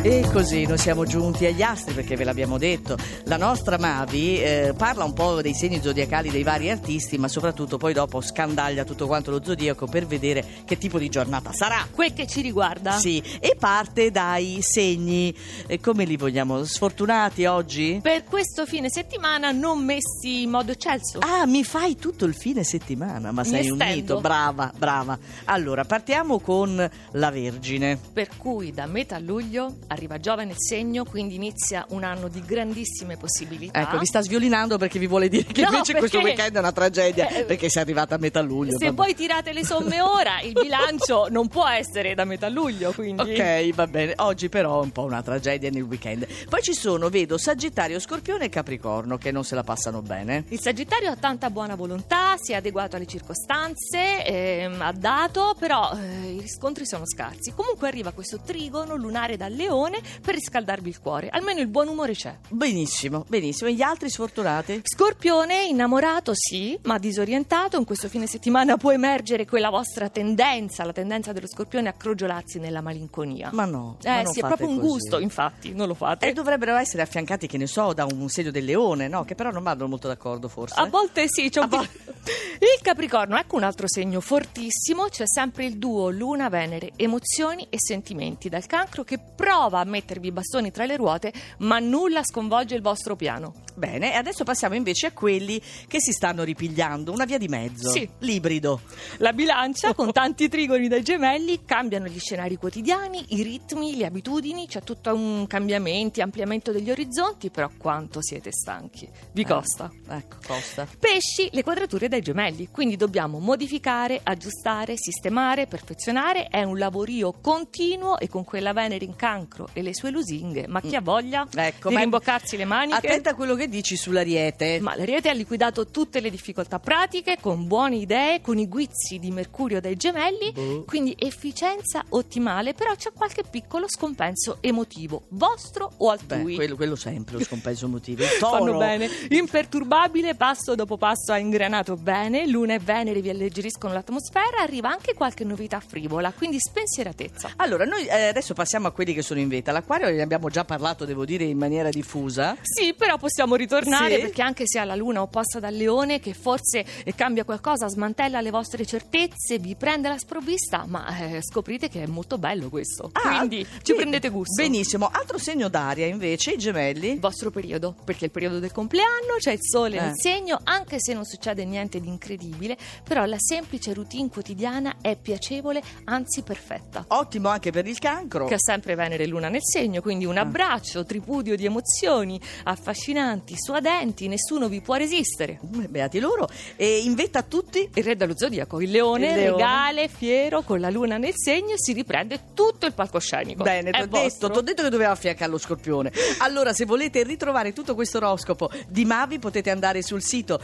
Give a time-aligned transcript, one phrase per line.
[0.00, 2.96] E così noi siamo giunti agli astri perché ve l'abbiamo detto.
[3.24, 7.78] La nostra Mavi eh, parla un po' dei segni zodiacali dei vari artisti, ma soprattutto
[7.78, 11.84] poi dopo scandaglia tutto quanto lo zodiaco per vedere che tipo di giornata sarà.
[11.90, 12.92] Quel che ci riguarda.
[12.92, 15.34] Sì, e parte dai segni,
[15.66, 16.62] eh, come li vogliamo?
[16.62, 17.98] Sfortunati oggi?
[18.00, 21.18] Per questo fine settimana non messi in modo eccelso.
[21.18, 25.18] Ah, mi fai tutto il fine settimana, ma Mi sei un mito, brava, brava.
[25.46, 27.98] Allora, partiamo con la Vergine.
[28.12, 33.16] Per cui da metà luglio arriva Giove nel segno, quindi inizia un anno di grandissime
[33.16, 33.80] possibilità.
[33.80, 36.58] Ecco, vi sta sviolinando perché vi vuole dire che No, invece questo perché- weekend è
[36.58, 38.76] una tragedia Eh, perché sei arrivata a metà luglio.
[38.78, 38.96] Se vabbè.
[38.96, 43.32] poi tirate le somme ora, il bilancio non può essere da metà luglio, quindi...
[43.32, 44.12] Ok, va bene.
[44.16, 46.26] Oggi però è un po' una tragedia nel weekend.
[46.48, 50.44] Poi ci sono, vedo, Sagittario, Scorpione e Capricorno che non se la passano bene.
[50.48, 55.90] Il Sagittario ha tanta buona volontà, si è adeguato alle circostanze, ehm, ha dato, però
[55.94, 57.52] eh, i riscontri sono scarsi.
[57.54, 59.76] Comunque arriva questo trigono lunare dal leone
[60.22, 62.36] per riscaldarvi il cuore, almeno il buon umore c'è.
[62.48, 63.70] Benissimo, benissimo.
[63.70, 64.80] E gli altri sfortunati?
[64.84, 70.92] Scorpione, innamorato sì, ma disorientato, in questo fine settimana può emergere quella vostra tendenza, la
[70.92, 73.50] tendenza dello Scorpione a crogiolarsi nella malinconia.
[73.52, 73.96] Ma no.
[74.02, 74.88] ma eh non sì, è proprio un così.
[74.88, 76.28] gusto, infatti, non lo fate.
[76.28, 79.24] E dovrebbero essere affiancati, che ne so, da un segno del leone, no?
[79.24, 80.80] Che però non vanno molto d'accordo, forse.
[80.80, 85.64] A volte sì, c'è un pic- Il Capricorno, ecco un altro segno fortissimo, c'è sempre
[85.66, 90.84] il duo Luna-Venere, emozioni e sentimenti dal cancro che prova a mettervi i bastoni tra
[90.84, 93.54] le ruote, ma nulla sconvolge il vostro piano.
[93.74, 97.90] Bene, e adesso passiamo invece a quelli che si stanno ripigliando, una via di mezzo.
[97.90, 98.08] Sì.
[98.18, 98.80] L'ibrido.
[99.18, 104.66] La bilancia, con tanti trigoni dai gemelli, cambiano gli scenari quotidiani, i ritmi, le abitudini,
[104.66, 109.08] c'è tutto un cambiamento, ampliamento degli orizzonti, però quanto siete stanchi.
[109.32, 109.88] Vi costa.
[110.08, 110.88] Ecco, costa.
[110.98, 116.48] Pesci, le quadrature dai gemelli, quindi dobbiamo modificare, aggiustare, sistemare, perfezionare.
[116.48, 120.80] È un lavorio continuo e con quella Venere in cancro e le sue lusinghe, ma
[120.80, 122.96] chi ha voglia Ecco, di rimboccarsi le maniche?
[123.06, 124.78] Attenta a quello che dici sull'ariete.
[124.80, 129.30] Ma l'Ariete ha liquidato tutte le difficoltà pratiche con buone idee, con i guizzi di
[129.30, 130.84] Mercurio dai gemelli, Boh.
[130.84, 136.54] quindi efficienza ottimale, però c'è qualche piccolo scompenso emotivo, vostro o Beh, altrui.
[136.54, 138.22] quello, quello sempre, lo scompenso motivo.
[138.22, 138.64] Il toro.
[138.64, 139.08] Fanno bene.
[139.28, 142.46] Imperturbabile, passo dopo passo ha ingranato bene.
[142.46, 144.58] Luna e Venere vi alleggeriscono l'atmosfera.
[144.62, 147.52] Arriva anche qualche novità frivola, quindi spensieratezza.
[147.56, 149.72] Allora, noi eh, adesso passiamo a quelli che sono in vetta.
[149.72, 152.56] L'acquario ne abbiamo già parlato, devo dire, in maniera diffusa.
[152.62, 154.20] Sì, però possiamo ritornare Sì?
[154.20, 158.40] perché anche se ha la luna opposta dal leone, che forse eh, cambia qualcosa, smantella
[158.40, 163.10] le vostre certezze, vi prende la sprovvista, ma eh, scoprite che è molto bello questo.
[163.12, 164.62] Quindi ci be- prendete gusto.
[164.62, 165.08] Benissimo.
[165.10, 167.12] Altro segno d'aria invece, i gemelli.
[167.12, 170.00] Il vostro periodo, perché è il periodo del compleanno, c'è il sole Eh.
[170.00, 175.16] nel segno, anche se non succede niente di incredibile, però la semplice routine quotidiana è
[175.16, 177.06] piacevole, anzi perfetta.
[177.08, 178.44] Ottimo anche per il cancro.
[178.44, 180.28] Che ha sempre Venere e Luna nel segno, quindi Ah.
[180.28, 185.58] un abbraccio, tripudio di emozioni affascinanti, suadenti, nessuno vi può resistere.
[185.64, 186.48] Mm, Beati loro.
[186.76, 187.88] E in vetta a tutti.
[187.94, 189.50] Il re dello zodiaco, il leone, Il leone.
[189.52, 193.62] regale, fiero, con la luna nel segno, si riprende tutto il palcoscenico.
[193.62, 196.12] Bene, ti ho detto, detto che doveva affiancare lo scorpione.
[196.38, 200.60] Allora, se volete ritrovare tutto questo oroscopo di Mavi, potete andare sul sito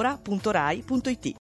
[0.00, 1.26] radio2inunora.rai.it.